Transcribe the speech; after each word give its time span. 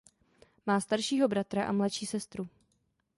Má 0.65 0.79
staršího 0.79 1.27
bratra 1.27 1.65
a 1.65 1.71
mladší 1.71 2.05
sestru. 2.05 2.49